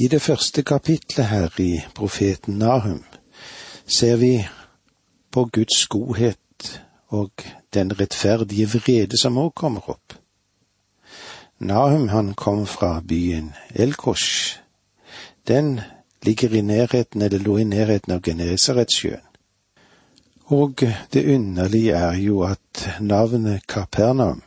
I 0.00 0.08
det 0.08 0.22
første 0.22 0.62
kapitlet 0.62 1.26
her 1.26 1.60
i 1.60 1.80
profeten 1.94 2.54
Nahum 2.58 3.02
ser 3.86 4.16
vi 4.16 4.46
på 5.32 5.44
Guds 5.52 5.86
godhet 5.86 6.80
og 7.08 7.30
den 7.74 7.92
rettferdige 8.00 8.68
vrede 8.68 9.18
som 9.20 9.36
òg 9.36 9.50
kommer 9.54 9.90
opp. 9.92 10.14
Nahum 11.58 12.08
han 12.08 12.30
kom 12.34 12.62
fra 12.66 13.02
byen 13.08 13.50
Elkosh. 13.74 14.56
Den 15.48 15.80
ligger 16.22 16.54
i 16.54 16.60
nærheten, 16.60 17.22
eller 17.22 17.38
lå 17.38 17.58
i 17.58 17.64
nærheten 17.64 18.12
av 18.12 18.22
Genesaretsjøen. 18.22 19.26
Og 20.46 20.80
det 21.12 21.26
underlige 21.34 21.92
er 21.92 22.16
jo 22.16 22.40
at 22.42 22.88
navnet 23.00 23.66
Kapernaum, 23.68 24.42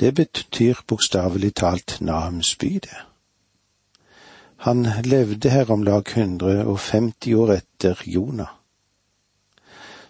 det 0.00 0.14
betyr 0.14 0.80
bokstavelig 0.86 1.54
talt 1.54 1.98
Nahums 2.00 2.56
by, 2.56 2.72
det. 2.88 2.96
Han 4.56 4.88
levde 5.04 5.50
her 5.50 5.70
om 5.70 5.82
lag 5.84 6.08
150 6.08 7.34
år 7.34 7.52
etter 7.52 8.00
Jonah, 8.04 8.48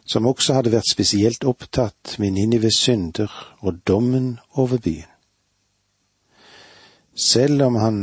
som 0.04 0.26
også 0.26 0.54
hadde 0.54 0.72
vært 0.72 0.90
spesielt 0.90 1.44
opptatt 1.44 2.14
med 2.22 2.36
Ninives 2.36 2.78
synder 2.78 3.32
og 3.60 3.82
dommen 3.88 4.38
over 4.54 4.78
byen. 4.78 5.10
Selv 7.16 7.62
om 7.62 7.76
han 7.80 8.00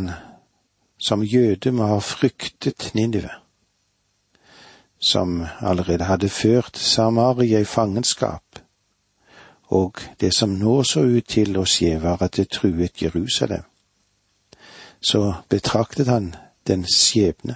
som 1.00 1.24
jøde 1.24 1.72
må 1.72 1.88
ha 1.88 2.00
fryktet 2.04 2.92
Ninive, 2.94 3.32
som 5.00 5.46
allerede 5.62 6.08
hadde 6.12 6.30
ført 6.30 6.78
Samaria 6.78 7.60
i 7.60 7.68
fangenskap, 7.68 8.60
og 9.74 10.00
det 10.20 10.34
som 10.36 10.58
nå 10.60 10.82
så 10.84 11.06
ut 11.08 11.28
til 11.28 11.58
å 11.58 11.66
skje 11.66 11.98
var 12.04 12.22
at 12.22 12.36
det 12.38 12.52
truet 12.52 13.02
Jerusalem 13.02 13.64
så 15.04 15.34
betraktet 15.50 16.08
han 16.08 16.36
den 16.68 16.86
skjebne. 16.86 17.56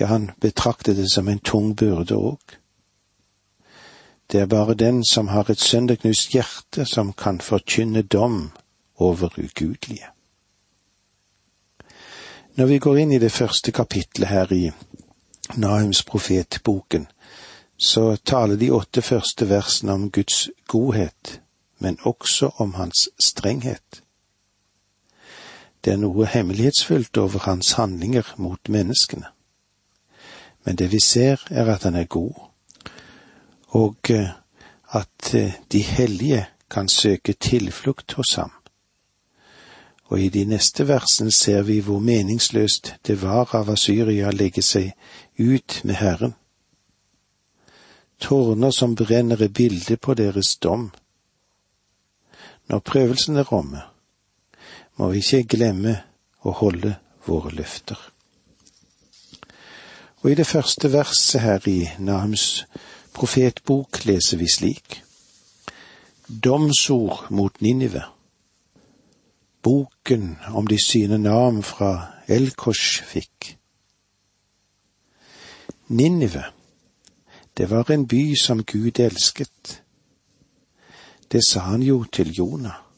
Ja, 0.00 0.06
han 0.06 0.30
betraktet 0.40 0.96
det 0.96 1.10
som 1.10 1.28
en 1.28 1.38
tung 1.38 1.76
byrde 1.76 2.16
òg. 2.16 2.56
Det 4.32 4.40
er 4.40 4.46
bare 4.46 4.74
den 4.74 5.04
som 5.04 5.28
har 5.28 5.50
et 5.50 5.60
sønderknust 5.60 6.32
hjerte, 6.32 6.84
som 6.84 7.12
kan 7.12 7.40
forkynne 7.40 8.02
dom 8.02 8.50
over 8.96 9.28
ugudelige. 9.38 10.06
Når 12.56 12.66
vi 12.66 12.78
går 12.78 12.96
inn 12.96 13.12
i 13.12 13.18
det 13.18 13.32
første 13.32 13.72
kapitlet 13.72 14.28
her 14.28 14.52
i 14.52 14.70
Nahums 15.56 16.02
profetboken, 16.04 17.06
så 17.78 18.16
taler 18.16 18.56
de 18.56 18.72
åtte 18.72 19.02
første 19.02 19.48
versene 19.48 19.92
om 19.92 20.10
Guds 20.10 20.48
godhet, 20.68 21.40
men 21.78 21.98
også 22.02 22.50
om 22.56 22.74
hans 22.74 23.08
strenghet. 23.20 24.01
Det 25.84 25.92
er 25.92 25.98
noe 25.98 26.26
hemmelighetsfullt 26.26 27.18
over 27.18 27.42
hans 27.48 27.72
handlinger 27.72 28.34
mot 28.36 28.68
menneskene. 28.68 29.26
Men 30.64 30.76
det 30.78 30.92
vi 30.92 31.00
ser, 31.02 31.42
er 31.50 31.66
at 31.74 31.82
han 31.82 31.94
er 31.94 32.04
god, 32.04 32.34
og 33.68 33.96
eh, 34.10 34.30
at 34.92 35.34
eh, 35.34 35.52
de 35.72 35.82
hellige 35.82 36.46
kan 36.70 36.88
søke 36.88 37.32
tilflukt 37.32 38.12
hos 38.12 38.34
ham. 38.34 38.52
Og 40.04 40.20
i 40.20 40.28
de 40.28 40.44
neste 40.44 40.88
versene 40.88 41.32
ser 41.32 41.62
vi 41.62 41.80
hvor 41.80 41.98
meningsløst 41.98 42.94
det 43.06 43.22
var 43.22 43.54
av 43.56 43.70
Asyria 43.72 44.28
å 44.28 44.36
legge 44.36 44.62
seg 44.62 44.92
ut 45.38 45.80
med 45.84 45.94
Herren. 45.94 46.34
Tårner 48.20 48.70
som 48.70 48.94
brenner 48.94 49.42
er 49.42 49.48
bildet 49.48 50.00
på 50.00 50.14
deres 50.14 50.56
dom. 50.62 50.90
Når 52.68 52.78
prøvelsene 52.78 53.42
rommer, 53.42 53.91
må 55.02 55.08
vi 55.10 55.18
ikke 55.18 55.56
glemme 55.56 55.96
å 56.46 56.52
holde 56.54 56.92
våre 57.26 57.50
løfter. 57.50 57.98
Og 60.22 60.28
i 60.30 60.36
det 60.38 60.46
første 60.46 60.92
verset 60.92 61.42
her 61.42 61.64
i 61.66 61.80
Nahums 61.98 62.62
profetbok 63.10 63.98
leser 64.06 64.38
vi 64.38 64.46
slik. 64.46 65.00
Domsord 66.28 67.32
mot 67.34 67.58
Ninive. 67.66 68.04
Boken 69.66 70.36
om 70.54 70.70
de 70.70 70.78
syne 70.78 71.18
navn 71.18 71.64
fra 71.66 72.22
Elkosh 72.30 73.02
fikk. 73.02 73.56
Ninive, 75.90 76.44
det 77.58 77.66
var 77.74 77.90
en 77.90 78.06
by 78.06 78.22
som 78.38 78.62
Gud 78.62 79.02
elsket. 79.02 79.82
Det 81.26 81.42
sa 81.42 81.66
han 81.72 81.82
jo 81.82 82.04
til 82.06 82.30
Jonah. 82.30 82.91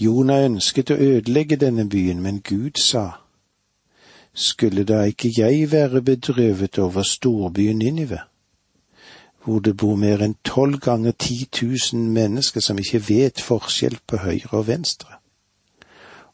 Jonah 0.00 0.44
ønsket 0.44 0.90
å 0.94 0.96
ødelegge 0.96 1.58
denne 1.60 1.84
byen, 1.88 2.22
men 2.24 2.38
Gud 2.40 2.80
sa, 2.80 3.20
skulle 4.32 4.86
da 4.88 5.02
ikke 5.04 5.28
jeg 5.36 5.66
være 5.72 6.00
bedrøvet 6.02 6.78
over 6.78 7.02
storbyen 7.02 7.78
Ninive, 7.78 8.22
hvor 9.44 9.60
det 9.60 9.74
bor 9.76 9.98
mer 10.00 10.22
enn 10.24 10.38
tolv 10.44 10.78
ganger 10.80 11.12
ti 11.12 11.44
tusen 11.52 12.06
mennesker 12.16 12.64
som 12.64 12.80
ikke 12.80 13.02
vet 13.08 13.42
forskjell 13.44 13.98
på 14.06 14.22
høyre 14.24 14.62
og 14.62 14.66
venstre, 14.70 15.18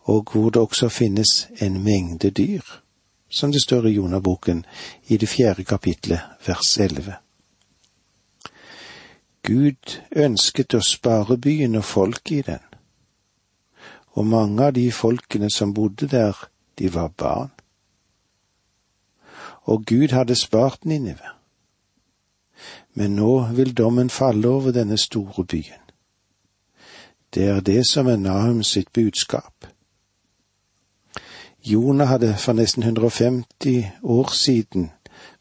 og 0.06 0.31
hvor 0.31 0.50
det 0.55 0.62
også 0.62 0.88
finnes 0.88 1.49
en 1.59 1.82
mengde 1.82 2.31
dyr, 2.31 2.62
som 3.31 3.50
det 3.53 3.65
står 3.66 3.91
i 3.91 3.97
Jonaboken 3.97 4.62
i 5.09 5.19
det 5.19 5.28
fjerde 5.28 5.65
kapitlet 5.65 6.22
vers 6.47 6.76
elleve. 6.78 7.19
Gud 9.43 9.99
ønsket 10.15 10.75
å 10.75 10.82
spare 10.82 11.38
byen 11.38 11.78
og 11.82 11.84
folket 11.84 12.38
i 12.38 12.47
den 12.53 12.66
og 14.16 14.27
mange 14.27 14.65
av 14.65 14.72
de 14.72 14.88
folkene 14.93 15.50
som 15.53 15.75
bodde 15.75 16.09
der, 16.09 16.49
de 16.78 16.94
var 16.94 17.09
barn. 17.09 17.50
Og 19.62 19.84
Gud 19.87 20.09
hadde 20.09 20.34
spart 20.34 20.84
Ninive. 20.84 21.34
Men 22.94 23.16
nå 23.16 23.47
vil 23.53 23.75
dommen 23.76 24.10
falle 24.10 24.49
over 24.49 24.72
denne 24.72 24.97
store 24.99 25.44
byen. 25.44 25.82
Det 27.34 27.49
er 27.49 27.60
det 27.60 27.82
som 27.88 28.06
er 28.06 28.16
Nahum 28.16 28.62
sitt 28.62 28.93
budskap. 28.93 29.66
Jonah 31.65 32.09
hadde 32.09 32.37
for 32.38 32.53
nesten 32.53 32.82
150 32.82 33.84
år 34.03 34.32
siden 34.32 34.91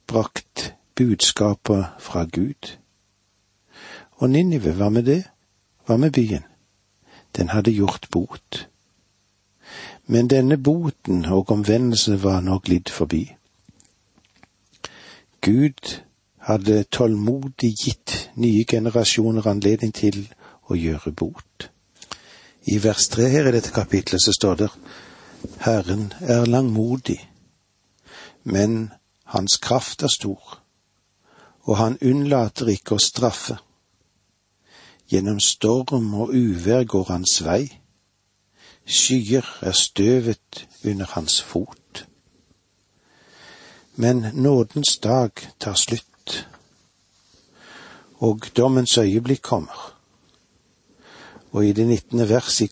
brakt 0.08 0.76
budskapet 0.96 1.86
fra 2.00 2.26
Gud. 2.26 2.76
Og 4.12 4.30
Ninive, 4.30 4.74
hva 4.74 4.90
med 4.90 5.04
det? 5.04 5.24
Hva 5.86 5.98
med 5.98 6.12
byen? 6.12 6.44
Den 7.38 7.50
hadde 7.50 7.72
gjort 7.72 8.08
bot. 8.12 8.68
Men 10.08 10.30
denne 10.30 10.58
boten 10.58 11.26
og 11.26 11.52
omvendelsen 11.52 12.24
var 12.24 12.42
nå 12.46 12.60
glidd 12.64 12.90
forbi. 12.94 13.24
Gud 15.42 16.02
hadde 16.46 16.84
tålmodig 16.84 17.72
gitt 17.82 18.30
nye 18.36 18.66
generasjoner 18.70 19.48
anledning 19.50 19.94
til 19.94 20.28
å 20.70 20.78
gjøre 20.78 21.12
bot. 21.12 21.70
I 22.66 22.78
vers 22.82 23.10
tre 23.14 23.30
her 23.30 23.50
i 23.50 23.54
dette 23.54 23.74
kapitlet 23.74 24.22
så 24.22 24.34
står 24.34 24.62
det 24.62 24.70
Herren 25.62 26.08
er 26.22 26.46
langmodig, 26.50 27.20
men 28.44 28.92
hans 29.34 29.58
kraft 29.62 30.04
er 30.04 30.14
stor, 30.14 30.60
og 31.66 31.78
han 31.78 31.98
unnlater 32.02 32.70
ikke 32.74 32.98
å 32.98 33.02
straffe. 33.02 33.58
Gjennom 35.10 35.40
storm 35.40 36.14
og 36.14 36.34
uvær 36.34 36.84
går 36.84 37.04
hans 37.12 37.38
vei. 37.46 37.70
Skyer 38.86 39.46
er 39.62 39.72
støvet 39.72 40.66
under 40.86 41.06
hans 41.06 41.42
fot. 41.42 42.08
Men 43.96 44.26
nådens 44.34 44.98
dag 45.04 45.32
tar 45.60 45.74
slutt, 45.74 46.48
og 48.18 48.48
dommens 48.58 48.98
øyeblikk 48.98 49.42
kommer. 49.42 49.94
Og 51.52 51.66
i 51.66 51.72
det 51.72 51.88
nittende 51.88 52.30
vers 52.30 52.62
i 52.62 52.68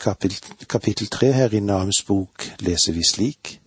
kapittel 0.69 1.07
tre 1.07 1.31
her 1.31 1.53
i 1.53 1.59
Nahums 1.59 2.03
bok 2.03 2.49
leser 2.59 2.93
vi 2.93 3.03
slik. 3.09 3.59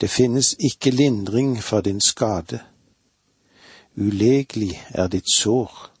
Det 0.00 0.10
finnes 0.10 0.56
ikke 0.58 0.90
lindring 0.90 1.62
for 1.62 1.80
din 1.80 2.00
skade. 2.00 2.58
Ulegelig 3.96 4.82
er 4.88 5.06
ditt 5.06 5.30
sår 5.34 5.93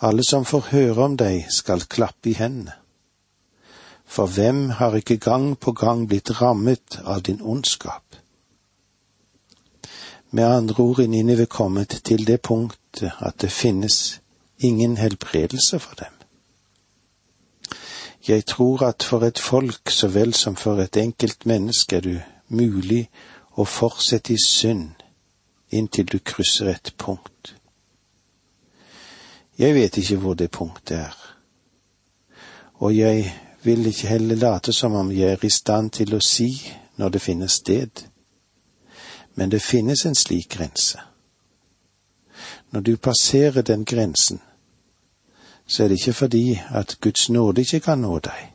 alle 0.00 0.24
som 0.24 0.44
får 0.44 0.68
høre 0.70 1.04
om 1.04 1.16
deg, 1.16 1.46
skal 1.50 1.86
klappe 1.88 2.30
i 2.30 2.36
hendene. 2.36 2.74
For 4.06 4.30
hvem 4.30 4.70
har 4.78 4.94
ikke 4.94 5.16
gang 5.18 5.56
på 5.58 5.72
gang 5.72 6.06
blitt 6.08 6.30
rammet 6.40 7.00
av 7.04 7.22
din 7.26 7.40
ondskap? 7.42 8.16
Med 10.30 10.46
andre 10.46 10.82
ord 10.82 11.00
er 11.00 11.08
Ninive 11.08 11.46
kommet 11.46 12.00
til 12.04 12.26
det 12.26 12.40
punktet 12.42 13.12
at 13.18 13.40
det 13.40 13.50
finnes 13.50 14.20
ingen 14.58 14.96
helbredelse 14.96 15.78
for 15.78 15.94
dem. 15.94 16.12
Jeg 18.28 18.46
tror 18.46 18.82
at 18.82 19.02
for 19.02 19.22
et 19.24 19.38
folk 19.38 19.90
så 19.90 20.08
vel 20.08 20.34
som 20.34 20.56
for 20.56 20.80
et 20.82 20.96
enkelt 20.96 21.46
menneske 21.46 21.96
er 21.96 22.00
det 22.00 22.22
mulig 22.48 23.08
å 23.56 23.64
fortsette 23.64 24.34
i 24.34 24.40
synd 24.44 25.02
inntil 25.70 26.06
du 26.06 26.18
krysser 26.18 26.70
et 26.70 26.94
punkt. 26.98 27.55
Jeg 29.58 29.74
vet 29.74 29.96
ikke 29.96 30.16
hvor 30.16 30.34
det 30.34 30.50
punktet 30.50 30.98
er, 30.98 31.16
og 32.74 32.96
jeg 32.96 33.32
vil 33.62 33.86
ikke 33.86 34.08
heller 34.08 34.36
late 34.36 34.72
som 34.72 34.94
om 34.94 35.12
jeg 35.12 35.32
er 35.32 35.44
i 35.44 35.50
stand 35.50 35.90
til 35.90 36.14
å 36.14 36.20
si 36.20 36.50
når 36.96 37.08
det 37.08 37.22
finner 37.22 37.48
sted, 37.50 38.04
men 39.34 39.50
det 39.50 39.62
finnes 39.62 40.04
en 40.06 40.14
slik 40.14 40.50
grense. 40.52 41.00
Når 42.70 42.80
du 42.80 42.96
passerer 42.96 43.62
den 43.62 43.84
grensen, 43.84 44.40
så 45.66 45.84
er 45.84 45.88
det 45.88 45.98
ikke 46.00 46.12
fordi 46.12 46.60
at 46.70 46.98
Guds 47.00 47.30
nåde 47.30 47.60
ikke 47.60 47.80
kan 47.80 47.98
nå 47.98 48.18
deg, 48.18 48.52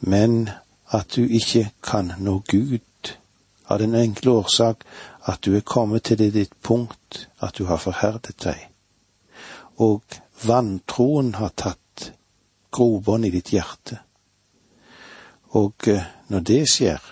men 0.00 0.50
at 0.88 1.16
du 1.16 1.26
ikke 1.26 1.70
kan 1.82 2.12
nå 2.18 2.38
Gud 2.48 3.16
av 3.68 3.78
den 3.78 3.94
enkle 3.94 4.30
årsak 4.30 4.84
at 5.26 5.44
du 5.44 5.56
er 5.56 5.60
kommet 5.66 6.04
til 6.04 6.18
det 6.18 6.32
ditt 6.34 6.54
punkt 6.62 7.28
at 7.40 7.58
du 7.58 7.64
har 7.64 7.76
forherdet 7.76 8.38
deg, 8.44 8.71
og 9.82 10.18
vantroen 10.46 11.34
har 11.38 11.54
tatt 11.58 12.12
grobånd 12.72 13.28
i 13.28 13.32
ditt 13.34 13.52
hjerte. 13.52 13.98
Og 15.58 15.88
eh, 15.88 16.04
når 16.32 16.46
det 16.48 16.62
skjer, 16.70 17.02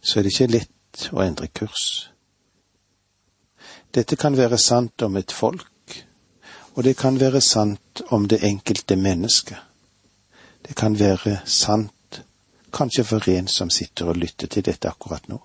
så 0.00 0.18
er 0.18 0.26
det 0.26 0.34
ikke 0.34 0.52
lett 0.52 1.08
å 1.12 1.22
endre 1.24 1.48
kurs. 1.50 1.86
Dette 3.90 4.18
kan 4.20 4.36
være 4.38 4.58
sant 4.60 5.02
om 5.02 5.16
et 5.18 5.32
folk, 5.32 5.96
og 6.76 6.84
det 6.84 6.94
kan 7.00 7.18
være 7.18 7.40
sant 7.40 8.02
om 8.12 8.28
det 8.28 8.42
enkelte 8.44 8.98
mennesket. 9.00 9.58
Det 10.62 10.76
kan 10.76 10.98
være 10.98 11.40
sant 11.44 12.20
kanskje 12.76 13.04
for 13.08 13.28
en 13.32 13.48
som 13.48 13.70
sitter 13.70 14.10
og 14.10 14.20
lytter 14.20 14.50
til 14.52 14.66
dette 14.66 14.90
akkurat 14.90 15.28
nå. 15.30 15.40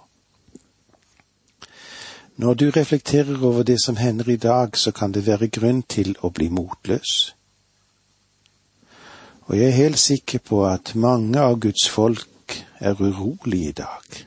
Når 2.42 2.54
du 2.54 2.72
reflekterer 2.72 3.44
over 3.44 3.64
det 3.64 3.78
som 3.86 3.98
hender 3.98 4.30
i 4.30 4.36
dag, 4.36 4.78
så 4.78 4.92
kan 4.92 5.12
det 5.12 5.28
være 5.28 5.48
grunn 5.48 5.84
til 5.84 6.16
å 6.26 6.32
bli 6.34 6.48
motløs. 6.50 7.36
Og 9.46 9.58
jeg 9.58 9.68
er 9.68 9.78
helt 9.78 10.00
sikker 10.00 10.42
på 10.50 10.64
at 10.66 10.96
mange 10.96 11.38
av 11.38 11.60
Guds 11.62 11.86
folk 11.90 12.56
er 12.80 12.98
urolige 12.98 13.70
i 13.70 13.76
dag. 13.78 14.18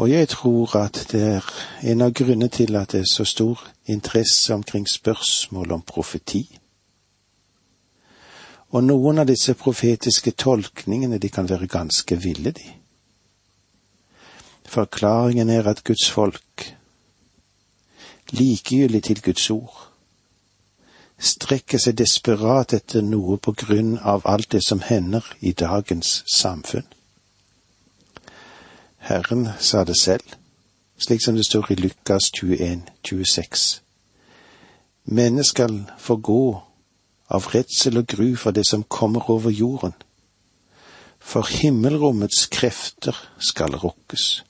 Og 0.00 0.10
jeg 0.10 0.28
tror 0.28 0.76
at 0.80 1.02
det 1.12 1.22
er 1.28 1.52
en 1.92 2.08
av 2.08 2.16
grunnene 2.16 2.48
til 2.48 2.76
at 2.76 2.96
det 2.96 3.04
er 3.04 3.12
så 3.12 3.28
stor 3.28 3.60
interesse 3.84 4.54
omkring 4.54 4.88
spørsmål 4.88 5.76
om 5.76 5.82
profeti. 5.82 6.46
Og 8.70 8.84
noen 8.84 9.20
av 9.20 9.28
disse 9.28 9.54
profetiske 9.54 10.30
tolkningene, 10.30 11.18
de 11.18 11.28
kan 11.28 11.48
være 11.48 11.68
ganske 11.68 12.16
ville, 12.16 12.56
de. 12.56 12.79
Forklaringen 14.70 15.50
er 15.50 15.66
at 15.66 15.84
Guds 15.84 16.10
folk, 16.10 16.76
likegyldig 18.30 19.02
til 19.02 19.22
Guds 19.22 19.50
ord, 19.50 19.78
strekker 21.18 21.80
seg 21.82 21.96
desperat 21.98 22.70
etter 22.76 23.02
noe 23.02 23.34
på 23.42 23.50
grunn 23.58 23.96
av 23.98 24.22
alt 24.30 24.52
det 24.54 24.60
som 24.62 24.78
hender 24.86 25.26
i 25.40 25.50
dagens 25.58 26.20
samfunn. 26.30 26.86
Herren 29.08 29.48
sa 29.58 29.82
det 29.84 29.96
selv, 29.98 30.36
slik 31.02 31.24
som 31.24 31.34
det 31.34 31.48
står 31.48 31.72
i 31.74 31.78
Lukas 31.80 32.28
21, 32.38 32.84
26. 33.10 33.64
Mennesket 35.10 35.50
skal 35.50 35.80
forgå 35.98 36.44
av 37.26 37.48
redsel 37.56 37.98
og 38.04 38.06
gru 38.14 38.36
for 38.38 38.54
det 38.54 38.68
som 38.70 38.86
kommer 38.86 39.32
over 39.34 39.50
jorden, 39.50 39.98
for 41.18 41.50
himmelrommets 41.50 42.46
krefter 42.54 43.18
skal 43.42 43.74
rokkes. 43.82 44.44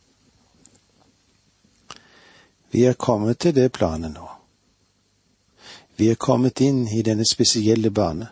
Vi 2.70 2.84
er 2.84 2.92
kommet 2.92 3.38
til 3.38 3.54
det 3.54 3.72
planet 3.72 4.12
nå. 4.14 4.28
Vi 5.96 6.08
er 6.08 6.14
kommet 6.14 6.60
inn 6.60 6.86
i 6.88 7.02
denne 7.02 7.26
spesielle 7.28 7.90
bane. 7.90 8.28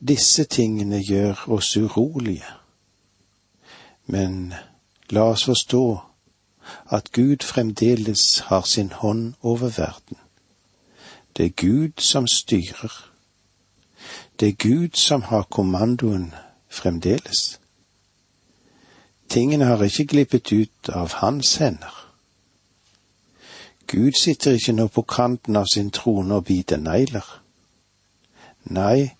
Disse 0.00 0.44
tingene 0.44 1.02
gjør 1.02 1.44
oss 1.54 1.76
urolige, 1.76 2.46
men 4.06 4.54
la 5.10 5.28
oss 5.32 5.44
forstå 5.44 5.84
at 6.90 7.12
Gud 7.12 7.44
fremdeles 7.44 8.38
har 8.38 8.62
sin 8.62 8.92
hånd 8.92 9.34
over 9.42 9.68
verden. 9.68 10.16
Det 11.36 11.46
er 11.46 11.54
Gud 11.56 12.00
som 12.00 12.26
styrer. 12.26 13.10
Det 14.40 14.48
er 14.48 14.52
Gud 14.52 14.96
som 14.96 15.22
har 15.22 15.42
kommandoen 15.42 16.34
fremdeles. 16.68 17.60
Tingene 19.28 19.64
har 19.64 19.82
ikke 19.82 20.06
glippet 20.06 20.52
ut 20.52 20.88
av 20.88 21.12
hans 21.12 21.56
hender. 21.56 22.07
Gud 23.88 24.12
sitter 24.12 24.52
ikke 24.52 24.72
nå 24.72 24.86
på 24.92 25.02
kanten 25.02 25.56
av 25.56 25.64
sin 25.72 25.90
trone 25.90 26.34
og 26.34 26.44
biter 26.44 26.76
negler. 26.76 27.24
Nei, 28.68 29.14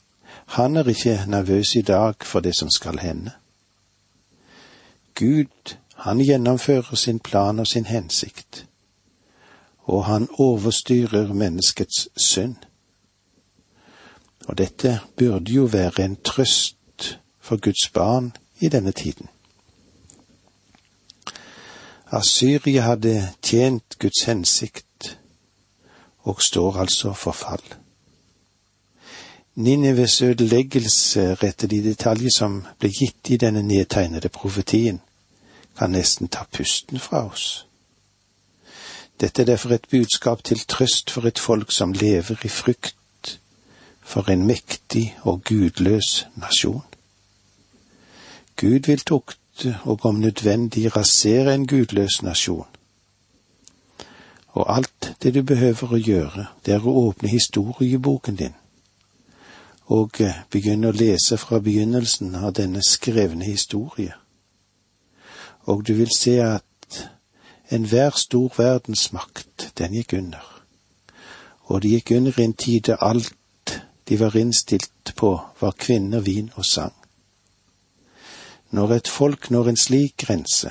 han 0.59 0.77
er 0.77 0.89
ikke 0.93 1.25
nervøs 1.27 1.75
i 1.77 1.83
dag 1.83 2.25
for 2.25 2.45
det 2.45 2.53
som 2.57 2.71
skal 2.71 2.99
hende. 3.01 3.33
Gud, 5.15 5.77
han 5.95 6.21
gjennomfører 6.21 6.97
sin 6.97 7.19
plan 7.19 7.59
og 7.59 7.67
sin 7.67 7.87
hensikt, 7.87 8.67
og 9.89 10.05
han 10.05 10.29
overstyrer 10.39 11.33
menneskets 11.33 12.09
synd. 12.17 12.57
Og 14.47 14.59
dette 14.59 15.01
burde 15.17 15.53
jo 15.53 15.65
være 15.65 16.05
en 16.05 16.17
trøst 16.17 17.19
for 17.41 17.57
Guds 17.57 17.89
barn 17.89 18.33
i 18.61 18.69
denne 18.69 18.93
tiden. 18.93 19.29
Assyria 22.11 22.83
hadde 22.83 23.35
tjent 23.43 23.99
Guds 23.99 24.23
hensikt 24.25 25.19
og 26.25 26.43
står 26.43 26.77
altså 26.77 27.13
for 27.13 27.33
fall. 27.33 27.65
Nineves 29.55 30.23
ødeleggelse 30.23 31.35
rettet 31.35 31.73
i 31.73 31.83
detaljer 31.83 32.33
som 32.37 32.63
ble 32.79 32.89
gitt 32.89 33.29
i 33.31 33.37
denne 33.37 33.63
nedtegnede 33.63 34.29
profetien, 34.29 35.01
kan 35.77 35.91
nesten 35.93 36.29
ta 36.29 36.47
pusten 36.53 36.99
fra 36.99 37.27
oss. 37.29 37.67
Dette 39.21 39.43
er 39.43 39.47
derfor 39.47 39.75
et 39.75 39.89
budskap 39.91 40.45
til 40.45 40.65
trøst 40.65 41.11
for 41.11 41.27
et 41.27 41.39
folk 41.39 41.73
som 41.73 41.93
lever 41.93 42.45
i 42.45 42.49
frykt 42.49 43.39
for 44.01 44.31
en 44.31 44.47
mektig 44.47 45.17
og 45.23 45.43
gudløs 45.45 46.27
nasjon. 46.37 46.85
Gud 48.57 48.87
vil 48.87 49.01
tukte 49.01 49.37
og 49.67 50.07
om 50.07 50.15
nødvendig 50.15 50.97
rasere 50.97 51.55
en 51.55 51.67
gudløs 51.67 52.23
nasjon. 52.23 52.67
Og 54.49 54.77
alt 54.77 55.13
det 55.23 55.35
du 55.35 55.43
behøver 55.43 55.93
å 55.93 56.01
gjøre, 56.03 56.47
det 56.67 56.75
er 56.75 56.87
å 56.87 56.97
åpne 57.09 57.29
historieboken 57.29 58.37
din 58.37 58.57
og 59.89 60.21
eh, 60.21 60.43
begynne 60.53 60.91
å 60.91 60.97
lese 60.97 61.39
fra 61.41 61.61
begynnelsen 61.65 62.35
av 62.37 62.53
denne 62.59 62.83
skrevne 62.85 63.47
historie. 63.49 64.15
Og 65.69 65.85
du 65.87 65.95
vil 65.97 66.13
se 66.13 66.39
at 66.45 67.01
enhver 67.73 68.17
stor 68.17 68.53
verdensmakt, 68.57 69.71
den 69.79 69.97
gikk 69.97 70.15
under. 70.21 70.45
Og 71.69 71.83
de 71.83 71.97
gikk 71.97 72.13
under 72.17 72.41
i 72.41 72.45
en 72.45 72.57
tid 72.57 72.89
da 72.89 72.99
alt 73.01 73.35
de 74.09 74.21
var 74.21 74.37
innstilt 74.37 75.13
på, 75.17 75.35
var 75.61 75.77
kvinner, 75.77 76.21
vin 76.21 76.53
og 76.57 76.65
sang. 76.65 76.95
Når 78.71 78.93
et 78.93 79.09
folk 79.09 79.51
når 79.51 79.71
en 79.71 79.81
slik 79.81 80.17
grense, 80.21 80.71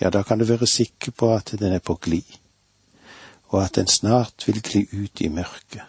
ja, 0.00 0.10
da 0.10 0.22
kan 0.26 0.38
du 0.38 0.44
være 0.44 0.66
sikker 0.66 1.14
på 1.14 1.30
at 1.34 1.54
den 1.58 1.72
er 1.72 1.78
på 1.78 1.94
glid, 1.94 2.38
og 3.54 3.64
at 3.64 3.76
den 3.78 3.86
snart 3.86 4.46
vil 4.46 4.62
gli 4.62 4.86
ut 4.92 5.20
i 5.20 5.28
mørket. 5.28 5.86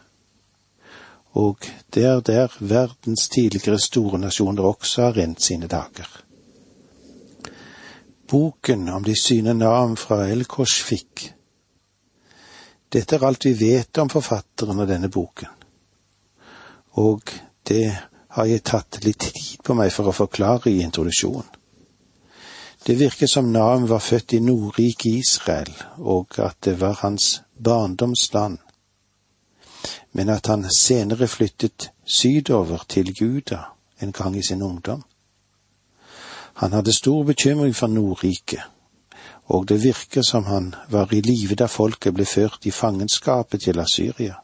Og 1.33 1.65
det 1.93 2.03
er 2.05 2.19
der 2.21 2.53
verdens 2.59 3.29
tidligere 3.29 3.79
store 3.79 4.19
nasjoner 4.19 4.63
også 4.63 5.01
har 5.01 5.17
rent 5.17 5.41
sine 5.41 5.67
dager. 5.67 6.09
Boken 8.29 8.89
om 8.89 9.03
de 9.03 9.15
syne 9.17 9.53
navn 9.53 9.97
fra 9.97 10.27
Elkosh 10.29 10.85
fikk. 10.85 11.33
Dette 12.93 13.15
er 13.15 13.25
alt 13.25 13.45
vi 13.45 13.53
vet 13.57 13.97
om 13.97 14.09
forfatteren 14.09 14.79
av 14.79 14.87
denne 14.87 15.09
boken, 15.09 15.49
og 17.01 17.33
det 17.65 18.12
har 18.33 18.45
jeg 18.49 18.63
tatt 18.65 19.03
litt 19.05 19.19
tid 19.19 19.61
på 19.63 19.75
meg 19.77 19.91
for 19.93 20.09
å 20.09 20.15
forklare 20.15 20.71
i 20.71 20.81
introduksjonen. 20.81 21.49
Det 22.83 22.97
virker 22.99 23.29
som 23.31 23.51
Naam 23.53 23.85
var 23.87 24.01
født 24.03 24.33
i 24.35 24.41
Nordrike 24.43 25.09
Israel, 25.09 25.71
og 25.97 26.35
at 26.43 26.57
det 26.67 26.75
var 26.81 26.99
hans 26.99 27.41
barndomsland, 27.55 28.57
men 30.11 30.29
at 30.29 30.49
han 30.51 30.65
senere 30.67 31.29
flyttet 31.31 31.91
sydover 32.05 32.83
til 32.89 33.13
Juda 33.15 33.61
en 34.01 34.11
gang 34.11 34.35
i 34.37 34.43
sin 34.43 34.61
ungdom. 34.61 35.03
Han 36.53 36.73
hadde 36.73 36.93
stor 36.93 37.23
bekymring 37.23 37.75
for 37.75 37.87
Nordriket, 37.87 38.61
og 39.45 39.69
det 39.69 39.83
virker 39.83 40.21
som 40.21 40.43
han 40.43 40.75
var 40.89 41.13
i 41.13 41.21
live 41.21 41.55
da 41.55 41.69
folket 41.71 42.13
ble 42.13 42.25
ført 42.25 42.65
i 42.65 42.71
fangenskapet 42.71 43.61
til 43.61 43.79
Asyria. 43.79 44.42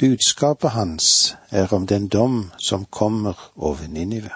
Budskapet 0.00 0.70
hans 0.70 1.36
er 1.50 1.72
om 1.76 1.86
den 1.86 2.08
dom 2.08 2.50
som 2.58 2.86
kommer 2.90 3.50
over 3.56 3.88
Ninive. 3.88 4.30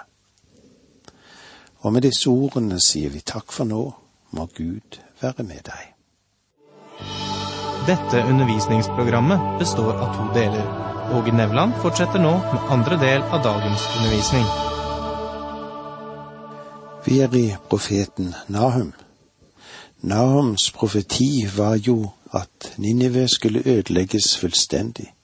Og 1.79 1.93
med 1.93 2.05
disse 2.05 2.29
ordene 2.29 2.77
sier 2.77 3.09
vi 3.09 3.23
takk 3.25 3.49
for 3.53 3.65
nå, 3.65 3.79
må 4.29 4.45
Gud 4.57 4.99
være 5.21 5.45
med 5.47 5.65
deg. 5.65 5.87
Dette 7.89 8.21
undervisningsprogrammet 8.29 9.57
består 9.57 9.97
av 10.05 10.13
to 10.13 10.27
deler. 10.37 10.69
Åge 11.17 11.33
Nevland 11.33 11.73
fortsetter 11.81 12.21
nå 12.21 12.35
med 12.37 12.69
andre 12.77 13.01
del 13.01 13.25
av 13.25 13.41
dagens 13.47 13.89
undervisning. 13.97 14.45
Vi 17.09 17.19
er 17.25 17.35
i 17.41 17.45
profeten 17.69 18.35
Nahum. 18.53 18.93
Nahums 20.01 20.69
profeti 20.77 21.49
var 21.57 21.81
jo 21.81 22.11
at 22.33 22.73
Ninive 22.77 23.27
skulle 23.27 23.65
ødelegges 23.65 24.37
fullstendig. 24.37 25.15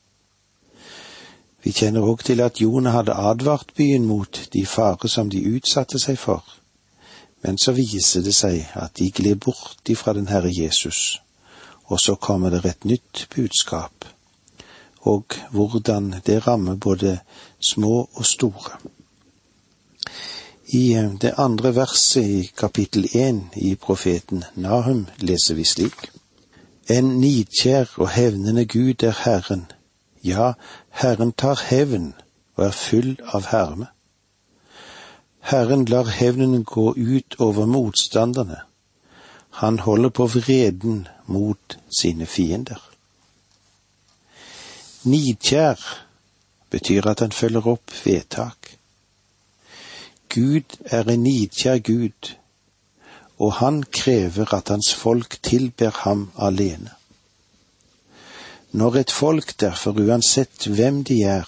Vi 1.64 1.72
kjenner 1.72 2.06
òg 2.06 2.24
til 2.26 2.42
at 2.42 2.62
Jonah 2.62 2.94
hadde 2.94 3.14
advart 3.14 3.74
byen 3.78 4.06
mot 4.10 4.40
de 4.54 4.66
farer 4.66 5.08
som 5.08 5.30
de 5.30 5.44
utsatte 5.56 6.00
seg 6.02 6.18
for, 6.18 6.42
men 7.44 7.58
så 7.58 7.74
viser 7.78 8.26
det 8.26 8.34
seg 8.34 8.66
at 8.76 8.96
de 8.98 9.12
gled 9.12 9.44
bort 9.46 9.90
ifra 9.90 10.14
den 10.18 10.30
Herre 10.32 10.50
Jesus, 10.54 11.22
og 11.86 12.00
så 12.00 12.16
kommer 12.16 12.50
det 12.50 12.66
et 12.66 12.86
nytt 12.86 13.28
budskap, 13.36 14.06
og 15.02 15.38
hvordan 15.52 16.16
det 16.26 16.48
rammer 16.48 16.76
både 16.76 17.20
små 17.60 18.10
og 18.14 18.26
store. 18.26 18.80
I 20.74 20.96
det 21.22 21.34
andre 21.38 21.76
verset 21.76 22.24
i 22.24 22.52
kapittel 22.58 23.06
én 23.06 23.42
i 23.56 23.76
profeten 23.76 24.44
Nahum 24.56 25.08
leser 25.20 25.56
vi 25.56 25.66
slik. 25.68 26.10
En 26.90 27.20
nidkjær 27.20 27.92
og 27.98 28.10
hevnende 28.10 28.66
Gud 28.66 29.04
er 29.04 29.18
Herren, 29.26 29.66
ja, 30.24 30.54
Herren 30.90 31.32
tar 31.32 31.60
hevn 31.70 32.14
og 32.58 32.66
er 32.66 32.76
full 32.76 33.16
av 33.34 33.50
herme. 33.52 33.88
Herren 35.42 35.86
lar 35.90 36.10
hevnen 36.14 36.64
gå 36.64 36.94
ut 36.94 37.36
over 37.40 37.66
motstanderne. 37.66 38.62
Han 39.62 39.80
holder 39.80 40.10
på 40.10 40.28
vreden 40.28 41.08
mot 41.26 41.78
sine 42.00 42.26
fiender. 42.26 42.80
Nidkjær 45.04 45.82
betyr 46.70 47.10
at 47.10 47.20
han 47.20 47.34
følger 47.34 47.68
opp 47.68 47.92
vedtak. 48.06 48.78
Gud 50.30 50.78
er 50.86 51.10
en 51.10 51.24
nidkjær 51.26 51.82
Gud, 51.84 52.36
og 53.42 53.54
han 53.54 53.84
krever 53.84 54.54
at 54.54 54.70
hans 54.70 54.94
folk 54.96 55.40
tilber 55.44 55.92
ham 56.06 56.30
alene. 56.38 56.94
Når 58.72 58.96
et 58.96 59.12
folk 59.12 59.60
derfor, 59.60 59.92
uansett 59.92 60.68
hvem 60.68 61.04
de 61.04 61.22
er, 61.24 61.48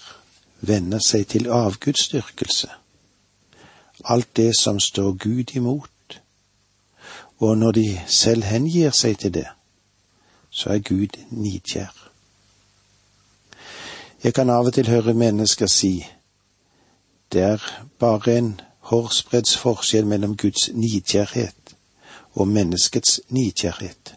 venner 0.60 1.00
seg 1.00 1.26
til 1.32 1.48
avgudsdyrkelse, 1.48 2.68
alt 4.04 4.36
det 4.36 4.52
som 4.56 4.80
står 4.80 5.12
Gud 5.12 5.54
imot, 5.56 6.20
og 7.38 7.58
når 7.58 7.72
de 7.72 8.00
selv 8.06 8.44
hengir 8.44 8.90
seg 8.90 9.18
til 9.18 9.34
det, 9.34 9.46
så 10.50 10.76
er 10.76 10.78
Gud 10.78 11.16
nidkjær. 11.30 11.94
Jeg 14.24 14.34
kan 14.34 14.50
av 14.50 14.66
og 14.66 14.74
til 14.74 14.88
høre 14.88 15.14
mennesker 15.14 15.68
si 15.68 16.06
det 17.32 17.42
er 17.42 17.62
bare 17.98 18.36
en 18.38 18.60
hårsbredds 18.88 19.56
forskjell 19.58 20.06
mellom 20.06 20.36
Guds 20.36 20.68
nidkjærhet 20.72 21.74
og 22.34 22.48
menneskets 22.48 23.20
nidkjærhet. 23.28 24.14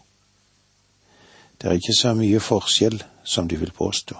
Det 1.58 1.68
er 1.68 1.72
ikke 1.72 1.96
så 1.98 2.14
mye 2.14 2.40
forskjell 2.40 3.02
som 3.24 3.48
de 3.48 3.58
vil 3.58 3.72
påstå. 3.74 4.14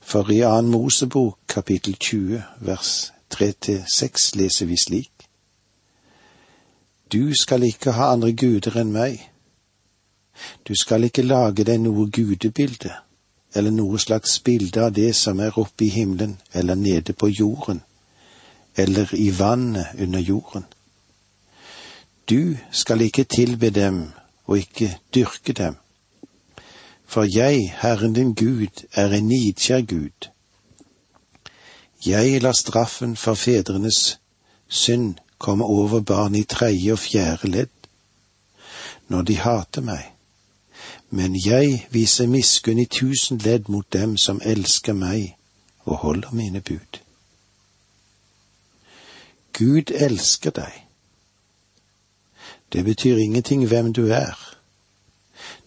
For 0.00 0.30
i 0.30 0.42
annen 0.44 0.72
Mosebok 0.72 1.38
kapittel 1.48 1.96
20 1.96 2.42
vers 2.66 3.12
3-6 3.34 4.36
leser 4.36 4.66
vi 4.66 4.76
slik. 4.76 5.12
Du 7.12 7.34
skal 7.34 7.62
ikke 7.62 7.92
ha 7.92 8.12
andre 8.12 8.32
guder 8.32 8.76
enn 8.80 8.92
meg. 8.92 9.22
Du 10.68 10.74
skal 10.76 11.04
ikke 11.08 11.26
lage 11.26 11.64
deg 11.64 11.80
noe 11.82 12.06
gudebilde, 12.12 12.92
eller 13.54 13.74
noe 13.74 13.98
slags 13.98 14.38
bilde 14.44 14.84
av 14.84 14.92
det 14.94 15.14
som 15.16 15.40
er 15.40 15.58
oppe 15.58 15.86
i 15.86 15.90
himmelen 15.94 16.36
eller 16.52 16.74
nede 16.74 17.12
på 17.12 17.28
jorden, 17.28 17.82
eller 18.76 19.14
i 19.14 19.30
vannet 19.38 19.96
under 19.98 20.20
jorden. 20.20 20.64
Du 22.30 22.56
skal 22.70 23.00
ikke 23.00 23.24
tilbe 23.24 23.70
dem 23.70 24.10
og 24.50 24.58
ikke 24.58 24.98
dyrke 25.14 25.52
dem. 25.52 25.76
For 27.06 27.22
jeg, 27.22 27.74
Herren 27.82 28.14
din 28.14 28.34
Gud, 28.34 28.86
er 28.92 29.06
en 29.14 29.28
nidkjær 29.28 29.80
Gud. 29.80 30.30
Jeg 32.06 32.42
lar 32.42 32.52
straffen 32.52 33.16
for 33.16 33.34
fedrenes 33.34 34.18
synd 34.68 35.14
komme 35.38 35.64
over 35.64 36.00
barn 36.00 36.34
i 36.34 36.42
tredje 36.42 36.92
og 36.92 36.98
fjerde 36.98 37.50
ledd, 37.50 37.76
når 39.08 39.22
de 39.22 39.36
hater 39.36 39.80
meg. 39.82 40.12
Men 41.10 41.36
jeg 41.46 41.86
viser 41.90 42.26
miskunn 42.26 42.78
i 42.78 42.86
tusen 42.86 43.38
ledd 43.38 43.70
mot 43.70 43.86
dem 43.92 44.16
som 44.16 44.42
elsker 44.44 44.92
meg 44.92 45.36
og 45.84 45.96
holder 45.96 46.30
mine 46.32 46.60
bud. 46.60 47.00
Gud 49.52 49.94
elsker 49.94 50.50
deg. 50.50 50.89
Det 52.72 52.84
betyr 52.84 53.16
ingenting 53.16 53.66
hvem 53.66 53.92
du 53.92 54.06
er. 54.08 54.56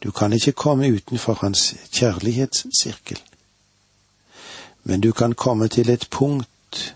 Du 0.04 0.12
kan 0.12 0.34
ikke 0.34 0.52
komme 0.52 0.94
utenfor 0.94 1.34
hans 1.34 1.76
kjærlighetssirkel. 1.92 3.22
Men 4.84 5.02
du 5.02 5.12
kan 5.12 5.34
komme 5.34 5.68
til 5.68 5.90
et 5.90 6.08
punkt 6.12 6.96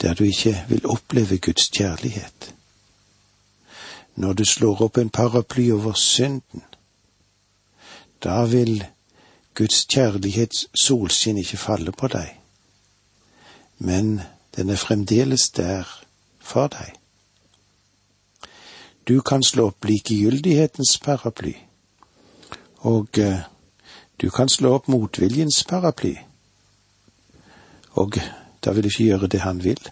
der 0.00 0.14
du 0.14 0.24
ikke 0.24 0.64
vil 0.68 0.86
oppleve 0.86 1.38
Guds 1.38 1.68
kjærlighet. 1.68 2.54
Når 4.16 4.32
du 4.32 4.44
slår 4.44 4.80
opp 4.80 4.98
en 4.98 5.10
paraply 5.10 5.70
over 5.70 5.92
synden, 5.92 6.62
da 8.24 8.44
vil 8.44 8.84
Guds 9.54 9.84
kjærlighets 9.84 10.66
solskinn 10.74 11.38
ikke 11.38 11.56
falle 11.56 11.92
på 11.92 12.08
deg, 12.08 12.36
men 13.78 14.20
den 14.56 14.70
er 14.70 14.76
fremdeles 14.76 15.50
der 15.56 15.84
for 16.40 16.68
deg. 16.72 16.99
Du 19.10 19.20
kan 19.20 19.42
slå 19.42 19.64
opp 19.66 19.84
likegyldighetens 19.84 20.92
paraply, 21.02 21.56
og 22.86 23.18
eh, 23.18 23.40
du 24.22 24.28
kan 24.30 24.48
slå 24.48 24.70
opp 24.76 24.86
motviljens 24.86 25.64
paraply, 25.66 26.12
og 27.98 28.20
da 28.62 28.70
vil 28.76 28.86
du 28.86 28.88
ikke 28.92 29.08
gjøre 29.08 29.30
det 29.34 29.40
han 29.42 29.64
vil. 29.64 29.82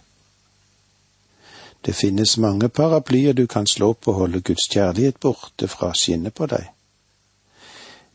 Det 1.83 1.97
finnes 1.99 2.37
mange 2.37 2.69
paraplyer 2.69 3.35
du 3.35 3.43
kan 3.47 3.67
slå 3.67 3.91
opp 3.91 4.07
og 4.07 4.21
holde 4.21 4.39
Guds 4.39 4.69
kjærlighet 4.71 5.19
borte 5.19 5.67
fra 5.67 5.91
skinnet 5.91 6.39
på 6.39 6.47
deg. 6.55 6.71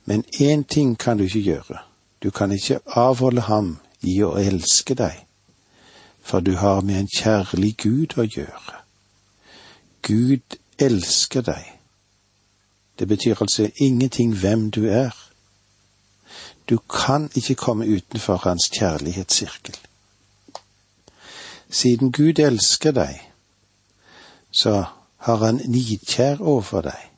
Men 0.09 0.25
én 0.41 0.65
ting 0.65 0.97
kan 0.97 1.21
du 1.21 1.29
ikke 1.29 1.45
gjøre, 1.51 1.85
du 2.23 2.31
kan 2.31 2.53
ikke 2.53 2.81
avholde 2.87 3.45
ham 3.53 3.75
i 4.01 4.23
å 4.25 4.39
elske 4.41 4.97
deg, 4.97 5.21
for 6.25 6.41
du 6.41 6.57
har 6.65 6.81
med 6.81 7.03
en 7.03 7.15
kjærlig 7.21 7.77
Gud 7.77 8.17
å 8.17 8.25
gjøre. 8.25 8.85
Gud 10.01 10.64
elsker 10.79 11.41
deg. 11.41 11.71
Det 12.99 13.09
betyr 13.09 13.41
altså 13.41 13.71
ingenting 13.77 14.37
hvem 14.39 14.71
du 14.71 14.87
er. 14.87 15.11
Du 16.71 16.79
kan 16.79 17.31
ikke 17.35 17.55
komme 17.55 17.87
utenfor 17.87 18.37
hans 18.37 18.71
kjærlighetssirkel. 18.79 19.77
Siden 21.71 22.13
Gud 22.13 22.39
elsker 22.39 22.91
deg, 22.91 23.31
så 24.51 24.85
har 25.17 25.37
han 25.37 25.61
nidkjær 25.65 26.41
overfor 26.41 26.81
deg. 26.81 27.11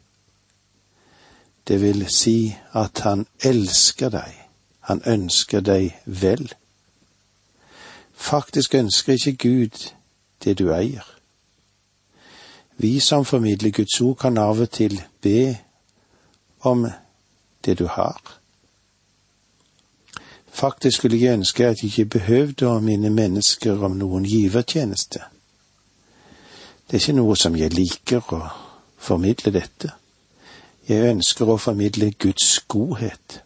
Det 1.69 1.81
vil 1.81 2.07
si 2.09 2.57
at 2.75 3.01
han 3.01 3.27
elsker 3.41 4.09
deg, 4.09 4.33
han 4.81 5.03
ønsker 5.07 5.61
deg 5.61 5.97
vel. 6.07 6.55
Faktisk 8.15 8.75
ønsker 8.75 9.13
ikke 9.13 9.37
Gud 9.37 9.93
det 10.45 10.59
du 10.59 10.73
eier. 10.73 11.15
Vi 12.76 13.00
som 13.00 13.25
formidler 13.25 13.71
Guds 13.71 14.00
ord, 14.00 14.16
kan 14.18 14.38
av 14.38 14.61
og 14.61 14.71
til 14.71 15.00
be 15.23 15.56
om 16.61 16.87
det 17.64 17.78
du 17.78 17.87
har. 17.87 18.21
Faktisk 20.52 20.97
skulle 20.97 21.21
jeg 21.21 21.33
ønske 21.33 21.66
at 21.66 21.83
jeg 21.83 21.90
ikke 21.90 22.18
behøvde 22.18 22.68
å 22.68 22.80
minne 22.80 23.11
mennesker 23.11 23.83
om 23.85 23.97
noen 24.00 24.25
givertjeneste. 24.25 25.21
Det 26.87 26.97
er 26.97 27.02
ikke 27.02 27.16
noe 27.18 27.37
som 27.37 27.56
jeg 27.56 27.75
liker 27.75 28.33
å 28.33 28.40
formidle 28.97 29.52
dette. 29.52 29.90
Jeg 30.88 31.11
ønsker 31.11 31.50
å 31.50 31.59
formidle 31.59 32.12
Guds 32.12 32.61
godhet, 32.68 33.40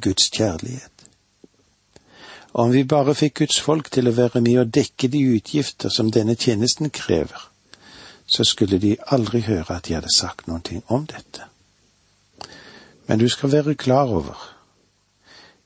Guds 0.00 0.30
kjærlighet. 0.30 1.04
Om 2.52 2.72
vi 2.72 2.84
bare 2.84 3.14
fikk 3.14 3.40
Guds 3.42 3.60
folk 3.60 3.90
til 3.90 4.08
å 4.08 4.14
være 4.16 4.40
med 4.40 4.62
og 4.62 4.72
dekke 4.74 5.10
de 5.12 5.20
utgifter 5.34 5.92
som 5.92 6.12
denne 6.14 6.38
tjenesten 6.38 6.90
krever, 6.90 7.48
så 8.28 8.44
skulle 8.44 8.78
de 8.78 8.96
aldri 9.06 9.40
høre 9.40 9.76
at 9.76 9.86
de 9.88 9.94
hadde 9.96 10.12
sagt 10.14 10.46
noen 10.46 10.62
ting 10.62 10.82
om 10.86 11.06
dette. 11.06 11.48
Men 13.08 13.18
du 13.18 13.28
skal 13.28 13.52
være 13.52 13.74
klar 13.74 14.12
over, 14.12 14.36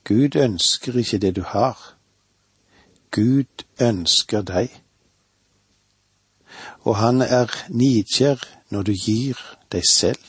Gud 0.04 0.36
ønsker 0.36 0.98
ikke 0.98 1.18
det 1.18 1.36
du 1.36 1.42
har. 1.42 1.94
Gud 3.10 3.64
ønsker 3.80 4.42
deg. 4.42 4.70
Og 6.82 6.96
han 6.96 7.22
er 7.22 7.50
nidkjær 7.68 8.42
når 8.70 8.82
du 8.82 8.92
gir 8.92 9.38
deg 9.72 9.86
selv, 9.88 10.22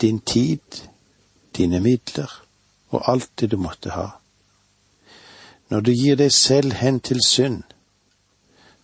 din 0.00 0.20
tid, 0.20 0.86
dine 1.56 1.80
midler, 1.80 2.44
og 2.88 3.10
alt 3.12 3.30
det 3.40 3.50
du 3.50 3.56
måtte 3.56 3.90
ha. 3.90 4.08
Når 5.70 5.80
du 5.80 5.90
gir 5.90 6.16
deg 6.16 6.32
selv 6.32 6.72
hen 6.72 7.00
til 7.00 7.20
synd, 7.26 7.62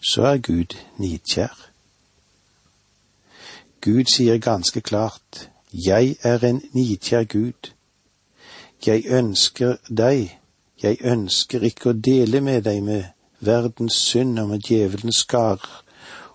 så 0.00 0.22
er 0.22 0.38
Gud 0.38 0.76
nidkjær. 0.98 1.73
Gud 3.84 4.04
sier 4.14 4.38
ganske 4.38 4.80
klart, 4.80 5.50
Jeg 5.72 6.16
er 6.22 6.38
en 6.44 6.62
nidkjær 6.72 7.24
Gud. 7.24 7.72
Jeg 8.86 9.04
ønsker 9.06 9.76
deg, 9.88 10.38
jeg 10.82 10.98
ønsker 11.00 11.62
ikke 11.62 11.90
å 11.90 11.92
dele 11.92 12.40
med 12.40 12.62
deg 12.64 12.82
med 12.82 13.04
verdens 13.40 13.98
synd 13.98 14.38
og 14.38 14.48
med 14.48 14.64
djevelens 14.68 15.20
skarer 15.26 15.82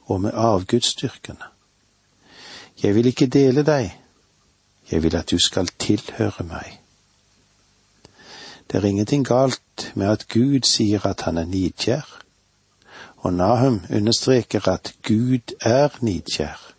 og 0.06 0.22
med 0.22 0.32
avgudsdyrkerne. 0.34 1.50
Jeg 2.84 2.96
vil 2.96 3.06
ikke 3.06 3.28
dele 3.28 3.64
deg, 3.64 3.96
jeg 4.92 5.04
vil 5.04 5.16
at 5.16 5.32
du 5.32 5.40
skal 5.40 5.68
tilhøre 5.80 6.46
meg. 6.46 6.80
Det 8.70 8.78
er 8.78 8.86
ingenting 8.86 9.26
galt 9.26 9.92
med 9.96 10.08
at 10.08 10.28
Gud 10.28 10.68
sier 10.70 11.06
at 11.08 11.22
han 11.26 11.38
er 11.38 11.50
nidkjær, 11.50 12.06
og 13.18 13.34
Nahum 13.34 13.82
understreker 13.90 14.70
at 14.70 14.94
Gud 15.08 15.56
er 15.62 15.98
nidkjær. 16.02 16.79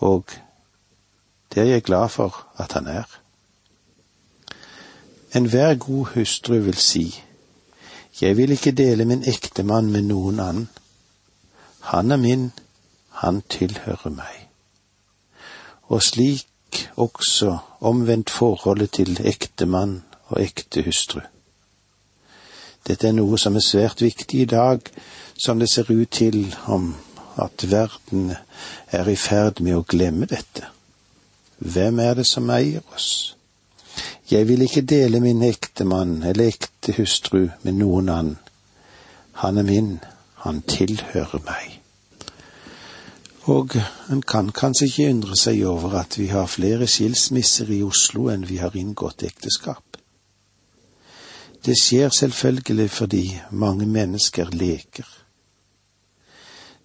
Og 0.00 0.24
det 1.54 1.62
er 1.62 1.66
jeg 1.66 1.82
glad 1.82 2.08
for 2.08 2.46
at 2.56 2.72
han 2.72 2.86
er. 2.86 3.08
Enhver 5.36 5.74
god 5.74 6.06
hustru 6.14 6.54
vil 6.54 6.74
si, 6.74 7.22
jeg 8.20 8.36
vil 8.36 8.50
ikke 8.50 8.72
dele 8.72 9.04
min 9.04 9.22
ektemann 9.28 9.92
med 9.92 10.02
noen 10.02 10.40
annen. 10.40 10.68
Han 11.80 12.10
er 12.10 12.16
min, 12.16 12.50
han 13.22 13.42
tilhører 13.48 14.10
meg. 14.10 14.48
Og 15.88 16.02
slik 16.02 16.88
også 16.96 17.58
omvendt 17.80 18.30
forholdet 18.30 18.90
til 18.90 19.20
ektemann 19.24 20.02
og 20.28 20.42
ekte 20.42 20.82
hustru. 20.84 21.20
Dette 22.86 23.08
er 23.08 23.16
noe 23.16 23.38
som 23.38 23.56
er 23.56 23.64
svært 23.64 24.02
viktig 24.02 24.40
i 24.40 24.50
dag, 24.50 24.80
som 25.44 25.58
det 25.58 25.70
ser 25.70 25.90
ut 25.90 26.10
til 26.10 26.54
om 26.66 26.94
at 27.44 27.64
verden 27.70 28.32
er 28.92 29.08
i 29.08 29.16
ferd 29.16 29.60
med 29.64 29.78
å 29.78 29.86
glemme 29.88 30.28
dette. 30.30 30.68
Hvem 31.60 31.98
er 32.00 32.14
det 32.20 32.26
som 32.28 32.50
eier 32.50 32.84
oss? 32.94 33.34
Jeg 34.30 34.46
vil 34.48 34.62
ikke 34.62 34.86
dele 34.86 35.20
min 35.20 35.42
ektemann 35.42 36.22
eller 36.22 36.52
ekte 36.52 36.94
hustru 36.96 37.48
med 37.62 37.76
noen 37.80 38.08
annen. 38.08 38.38
Han 39.42 39.58
er 39.58 39.66
min, 39.66 39.92
han 40.44 40.62
tilhører 40.62 41.42
meg. 41.46 41.80
Og 43.50 43.74
en 44.12 44.22
kan 44.22 44.50
kanskje 44.52 44.86
ikke 44.86 45.08
undre 45.10 45.36
seg 45.36 45.62
over 45.66 45.96
at 46.02 46.18
vi 46.20 46.28
har 46.30 46.46
flere 46.46 46.86
skilsmisser 46.86 47.72
i 47.72 47.80
Oslo 47.82 48.28
enn 48.30 48.44
vi 48.48 48.60
har 48.60 48.76
inngått 48.76 49.24
ekteskap. 49.26 49.96
Det 51.64 51.76
skjer 51.76 52.12
selvfølgelig 52.14 52.90
fordi 52.90 53.24
mange 53.50 53.86
mennesker 53.86 54.52
leker. 54.52 55.08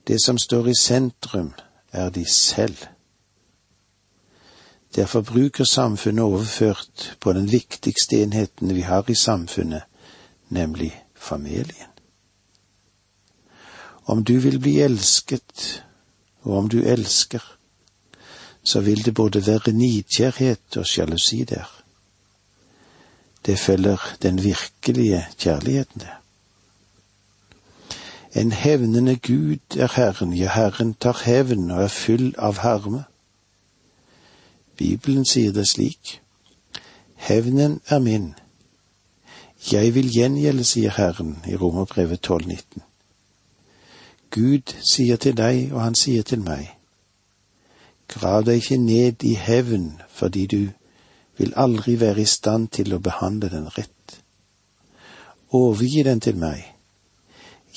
Det 0.08 0.24
som 0.24 0.38
står 0.38 0.68
i 0.68 0.76
sentrum, 0.80 1.54
er 1.92 2.10
de 2.10 2.26
selv. 2.26 2.78
Det 4.96 5.02
er 5.02 5.06
forbrukersamfunnet 5.06 6.24
overført 6.24 7.18
på 7.20 7.34
den 7.34 7.52
viktigste 7.52 8.22
enheten 8.24 8.76
vi 8.76 8.82
har 8.82 9.10
i 9.10 9.16
samfunnet, 9.16 9.84
nemlig 10.50 11.06
familien. 11.16 11.92
Om 14.06 14.24
du 14.24 14.38
vil 14.40 14.60
bli 14.60 14.80
elsket, 14.80 15.84
og 16.42 16.58
om 16.58 16.70
du 16.70 16.82
elsker, 16.84 17.58
så 18.64 18.82
vil 18.82 19.06
det 19.06 19.14
både 19.14 19.48
være 19.48 19.72
nidkjærhet 19.72 20.78
og 20.78 20.86
sjalusi 20.86 21.44
der 21.44 21.76
det 23.46 23.60
følger 23.60 23.98
den 24.22 24.44
virkelige 24.44 25.26
kjærligheten, 25.38 26.02
det. 26.02 26.25
En 28.36 28.51
hevnende 28.51 29.15
Gud 29.15 29.77
er 29.77 29.96
Herren, 29.96 30.34
ja, 30.34 30.50
Herren 30.56 30.96
tar 31.00 31.22
hevn 31.24 31.70
og 31.72 31.84
er 31.84 31.88
full 31.88 32.34
av 32.38 32.58
harme. 32.60 33.06
Bibelen 34.76 35.24
sier 35.26 35.54
det 35.56 35.63
slik. 35.69 36.19
Hevnen 37.15 37.80
er 37.88 38.00
min. 38.00 38.34
Jeg 39.71 39.93
vil 39.95 40.12
gjengjelde, 40.12 40.67
sier 40.67 40.91
Herren 40.98 41.38
i 41.48 41.56
Romerbrevet 41.56 42.28
12,19. 42.28 42.84
Gud 44.36 44.76
sier 44.84 45.15
til 45.15 45.38
deg, 45.38 45.71
og 45.71 45.82
han 45.82 45.95
sier 45.95 46.28
til 46.28 46.43
meg, 46.43 46.74
grav 48.12 48.43
deg 48.43 48.60
ikke 48.60 48.82
ned 48.84 49.24
i 49.24 49.38
hevn 49.39 49.93
fordi 50.12 50.45
du 50.52 50.62
vil 51.38 51.54
aldri 51.56 51.95
være 52.00 52.21
i 52.21 52.28
stand 52.28 52.67
til 52.76 52.93
å 52.93 53.00
behandle 53.00 53.50
den 53.50 53.71
rett. 53.78 54.19
Overgi 55.56 56.04
den 56.04 56.19
til 56.19 56.36
meg. 56.36 56.75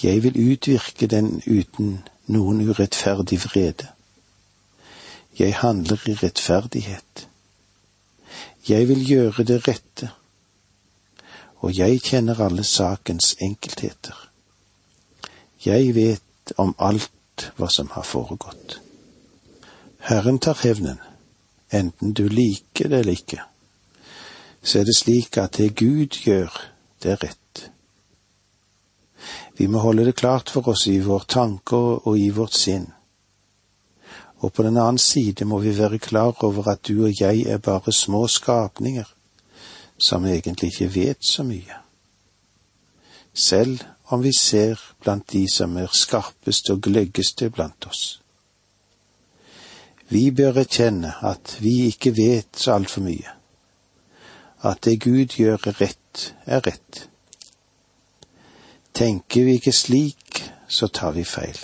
Jeg 0.02 0.22
vil 0.22 0.52
utvirke 0.52 1.06
den 1.06 1.42
uten 1.46 2.04
noen 2.26 2.60
urettferdig 2.68 3.40
vrede. 3.44 3.88
Jeg 5.38 5.54
handler 5.54 6.08
i 6.08 6.14
rettferdighet. 6.14 7.28
Jeg 8.68 8.88
vil 8.88 9.06
gjøre 9.08 9.44
det 9.44 9.68
rette, 9.68 10.10
og 11.58 11.78
jeg 11.78 12.02
kjenner 12.02 12.40
alle 12.44 12.64
sakens 12.64 13.34
enkeltheter. 13.40 14.28
Jeg 15.64 15.94
vet 15.94 16.52
om 16.56 16.74
alt 16.78 17.50
hva 17.56 17.70
som 17.70 17.90
har 17.94 18.06
foregått. 18.06 18.78
Herren 19.98 20.38
tar 20.38 20.58
hevnen, 20.62 21.00
enten 21.72 22.12
du 22.12 22.28
liker 22.28 22.88
det 22.88 23.02
eller 23.02 23.18
ikke, 23.18 23.42
så 24.62 24.78
er 24.80 24.84
det 24.84 24.96
slik 24.96 25.36
at 25.38 25.58
det 25.58 25.74
Gud 25.76 26.22
gjør, 26.22 26.54
det 27.02 27.12
er 27.16 27.22
rett. 27.24 27.70
Vi 29.58 29.66
må 29.66 29.82
holde 29.82 30.04
det 30.06 30.14
klart 30.14 30.50
for 30.54 30.70
oss 30.70 30.86
i 30.86 31.00
våre 31.02 31.26
tanker 31.26 32.06
og 32.06 32.18
i 32.18 32.28
vårt 32.30 32.54
sinn. 32.54 32.86
Og 34.38 34.52
på 34.54 34.62
den 34.62 34.78
annen 34.78 35.00
side 35.02 35.44
må 35.50 35.58
vi 35.58 35.74
være 35.74 35.98
klar 35.98 36.44
over 36.46 36.70
at 36.70 36.84
du 36.86 37.08
og 37.08 37.20
jeg 37.20 37.42
er 37.50 37.58
bare 37.58 37.92
små 37.92 38.26
skapninger 38.30 39.08
som 39.98 40.26
egentlig 40.26 40.70
ikke 40.70 40.94
vet 40.94 41.26
så 41.26 41.42
mye. 41.42 41.80
Selv 43.34 43.82
om 44.14 44.22
vi 44.22 44.32
ser 44.32 44.78
blant 45.02 45.26
de 45.32 45.44
som 45.50 45.76
er 45.76 45.90
skarpeste 45.92 46.72
og 46.72 46.86
gløggeste 46.86 47.50
blant 47.50 47.86
oss. 47.90 48.20
Vi 50.08 50.30
bør 50.30 50.62
erkjenne 50.62 51.12
at 51.26 51.58
vi 51.60 51.90
ikke 51.90 52.14
vet 52.16 52.56
så 52.56 52.78
altfor 52.78 53.04
mye. 53.04 53.34
At 54.62 54.84
det 54.84 55.00
Gud 55.02 55.34
gjør 55.36 55.68
er 55.68 55.80
rett, 55.82 56.34
er 56.46 56.64
rett. 56.64 57.08
Tenker 58.98 59.44
vi 59.44 59.52
ikke 59.60 59.72
slik, 59.72 60.40
så 60.68 60.88
tar 60.90 61.12
vi 61.14 61.22
feil. 61.24 61.58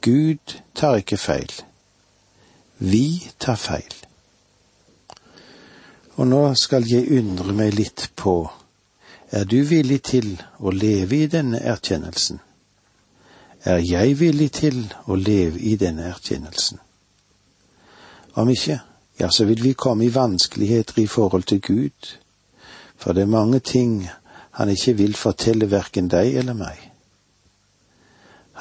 Gud 0.00 0.54
tar 0.78 1.00
ikke 1.02 1.18
feil. 1.18 1.50
Vi 2.78 3.32
tar 3.42 3.58
feil. 3.58 3.96
Og 6.14 6.28
nå 6.30 6.42
skal 6.54 6.86
jeg 6.86 7.10
undre 7.18 7.50
meg 7.56 7.74
litt 7.74 8.12
på, 8.14 8.36
er 9.34 9.48
du 9.48 9.58
villig 9.66 9.98
til 10.06 10.30
å 10.62 10.70
leve 10.70 11.24
i 11.24 11.26
denne 11.26 11.58
erkjennelsen? 11.58 12.38
Er 13.66 13.82
jeg 13.82 14.20
villig 14.20 14.50
til 14.62 14.84
å 15.10 15.18
leve 15.18 15.58
i 15.58 15.74
denne 15.80 16.12
erkjennelsen? 16.14 16.78
Om 18.38 18.54
ikke, 18.54 18.78
ja, 19.18 19.34
så 19.34 19.50
vil 19.50 19.66
vi 19.66 19.74
komme 19.74 20.06
i 20.06 20.14
vanskeligheter 20.14 21.02
i 21.02 21.10
forhold 21.10 21.50
til 21.50 21.60
Gud, 21.60 22.16
for 22.96 23.18
det 23.18 23.26
er 23.26 23.34
mange 23.34 23.58
ting 23.58 24.04
han 24.58 24.68
ikke 24.68 24.96
vil 24.96 25.14
fortelle 25.16 25.70
verken 25.70 26.08
deg 26.12 26.36
eller 26.36 26.56
meg. 26.56 26.78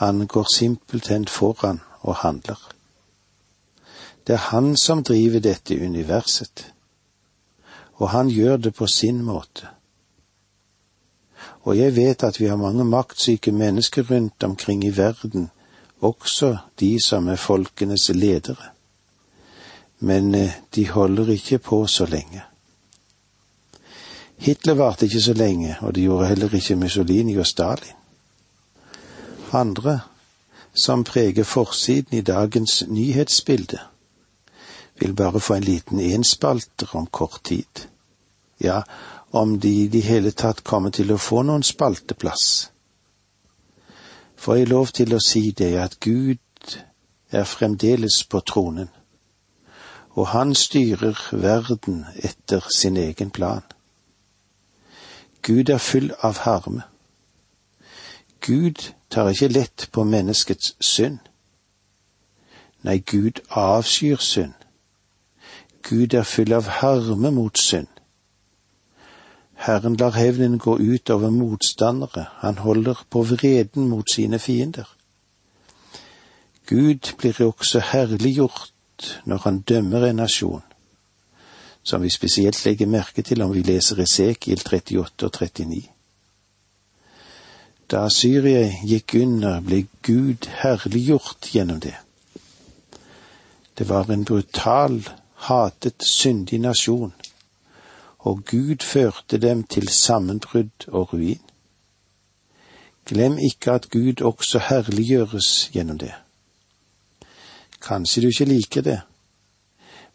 Han 0.01 0.27
går 0.27 0.47
simpelthen 0.56 1.27
foran 1.27 1.82
og 2.01 2.15
handler. 2.23 2.60
Det 4.27 4.34
er 4.34 4.49
han 4.51 4.75
som 4.77 5.04
driver 5.04 5.39
dette 5.39 5.75
universet, 5.75 6.73
og 7.99 8.10
han 8.10 8.30
gjør 8.30 8.58
det 8.58 8.73
på 8.75 8.88
sin 8.88 9.23
måte 9.23 9.67
og 11.62 11.77
jeg 11.77 11.95
vet 11.95 12.23
at 12.23 12.39
vi 12.39 12.49
har 12.49 12.58
mange 12.58 12.86
maktsyke 12.86 13.51
mennesker 13.51 14.04
rundt 14.12 14.43
omkring 14.43 14.84
i 14.84 14.97
verden, 14.97 15.49
også 16.01 16.58
de 16.80 16.97
som 17.06 17.27
er 17.27 17.36
folkenes 17.36 18.10
ledere. 18.10 18.71
Men 19.99 20.36
eh, 20.36 20.51
de 20.75 20.89
holder 20.89 21.30
ikke 21.30 21.58
på 21.58 21.86
så 21.88 22.06
lenge. 22.06 22.41
Hitler 24.41 24.73
varte 24.73 25.06
ikke 25.06 25.21
så 25.21 25.34
lenge, 25.38 25.75
og 25.82 25.95
det 25.95 26.04
gjorde 26.04 26.27
heller 26.27 26.56
ikke 26.56 26.75
Mussolini 26.75 27.36
og 27.38 27.45
Stalin. 27.45 27.97
Andre 29.54 29.99
som 30.73 31.04
preger 31.04 31.43
forsiden 31.43 32.17
i 32.17 32.21
dagens 32.21 32.84
nyhetsbilde, 32.88 33.80
vil 34.99 35.13
bare 35.15 35.39
få 35.39 35.54
en 35.54 35.63
liten 35.63 35.99
enspalter 35.99 36.95
om 36.95 37.06
kort 37.08 37.41
tid. 37.43 37.88
Ja, 38.62 38.82
om 39.32 39.60
de 39.60 39.84
i 39.84 39.88
det 39.88 40.01
hele 40.04 40.32
tatt 40.32 40.63
kommer 40.63 40.89
til 40.89 41.12
å 41.12 41.17
få 41.17 41.41
noen 41.43 41.63
spalteplass. 41.63 42.71
Får 44.36 44.56
jeg 44.56 44.69
lov 44.69 44.88
til 44.88 45.13
å 45.13 45.19
si 45.21 45.51
det 45.51 45.75
at 45.77 45.99
Gud 45.99 46.77
er 47.32 47.43
fremdeles 47.43 48.23
på 48.30 48.39
tronen, 48.39 48.89
og 50.17 50.27
han 50.34 50.56
styrer 50.56 51.19
verden 51.32 52.06
etter 52.15 52.65
sin 52.73 52.97
egen 52.97 53.30
plan. 53.30 53.62
Gud 55.41 55.69
er 55.69 55.77
full 55.77 56.12
av 56.21 56.38
harme. 56.38 56.82
Gud 58.41 58.93
tar 59.10 59.30
ikke 59.30 59.47
lett 59.47 59.89
på 59.91 60.04
menneskets 60.04 60.75
synd. 60.80 61.19
Nei, 62.82 62.97
Gud 62.97 63.41
avskyr 63.49 64.17
synd. 64.17 64.54
Gud 65.84 66.13
er 66.13 66.23
full 66.23 66.54
av 66.54 66.69
harme 66.82 67.32
mot 67.32 67.58
synd. 67.58 67.89
Herren 69.62 69.95
lar 69.95 70.17
hevnen 70.17 70.58
gå 70.58 70.77
ut 70.77 71.10
over 71.10 71.30
motstandere, 71.30 72.25
han 72.41 72.58
holder 72.58 73.04
på 73.10 73.21
vreden 73.21 73.89
mot 73.89 74.10
sine 74.13 74.39
fiender. 74.39 74.89
Gud 76.65 77.13
blir 77.17 77.41
også 77.45 77.80
herliggjort 77.80 79.21
når 79.25 79.38
han 79.38 79.62
dømmer 79.62 80.06
en 80.08 80.15
nasjon, 80.15 80.63
som 81.84 82.02
vi 82.02 82.10
spesielt 82.10 82.65
legger 82.65 82.88
merke 82.88 83.22
til 83.22 83.41
om 83.41 83.54
vi 83.54 83.63
leser 83.65 84.00
Esekiel 84.04 84.62
38 84.65 85.26
og 85.26 85.32
39. 85.39 85.82
Da 87.91 88.06
Syria 88.10 88.70
gikk 88.88 89.17
under, 89.20 89.60
ble 89.60 89.84
Gud 90.06 90.48
herliggjort 90.62 91.50
gjennom 91.52 91.82
det. 91.84 91.98
Det 93.78 93.89
var 93.89 94.12
en 94.12 94.24
brutal, 94.26 95.02
hatet, 95.36 96.04
syndig 96.06 96.60
nasjon, 96.60 97.13
og 98.20 98.46
Gud 98.46 98.86
førte 98.86 99.38
dem 99.38 99.63
til 99.63 99.89
sammenbrudd 99.89 100.88
og 100.88 101.13
ruin. 101.13 101.41
Glem 103.06 103.38
ikke 103.38 103.72
at 103.72 103.89
Gud 103.89 104.22
også 104.22 104.60
herliggjøres 104.70 105.70
gjennom 105.74 105.98
det. 105.98 106.13
Kanskje 107.82 108.22
du 108.22 108.28
ikke 108.28 108.46
liker 108.46 108.82
det, 108.82 109.00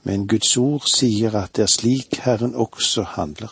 men 0.06 0.28
Guds 0.30 0.52
ord 0.56 0.86
sier 0.86 1.34
at 1.34 1.56
det 1.58 1.64
er 1.64 1.72
slik 1.72 2.20
Herren 2.22 2.54
også 2.54 3.02
handler. 3.16 3.50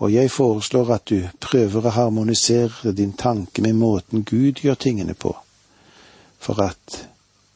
Og 0.00 0.12
jeg 0.12 0.30
foreslår 0.32 0.92
at 0.96 1.10
du 1.10 1.28
prøver 1.44 1.84
å 1.84 1.92
harmonisere 1.92 2.94
din 2.96 3.12
tanke 3.12 3.62
med 3.62 3.76
måten 3.76 4.24
Gud 4.24 4.64
gjør 4.64 4.80
tingene 4.80 5.14
på, 5.14 5.34
for 6.40 6.64
at 6.64 7.04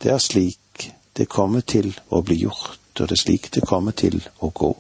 det 0.05 0.13
er 0.13 0.23
slik 0.23 0.93
det 1.17 1.27
kommer 1.33 1.65
til 1.65 1.91
å 2.15 2.21
bli 2.23 2.37
gjort, 2.45 2.79
og 3.01 3.09
det 3.09 3.17
er 3.17 3.25
slik 3.25 3.51
det 3.57 3.65
kommer 3.67 3.97
til 3.97 4.21
å 4.45 4.53
gå. 4.55 4.73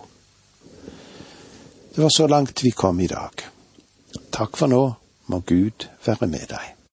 Det 1.96 2.04
var 2.04 2.14
så 2.14 2.28
langt 2.30 2.62
vi 2.62 2.70
kom 2.70 3.00
i 3.00 3.10
dag. 3.10 3.48
Takk 4.30 4.60
for 4.60 4.70
nå, 4.70 4.82
må 5.32 5.40
Gud 5.48 5.88
være 6.04 6.28
med 6.30 6.52
deg. 6.52 6.77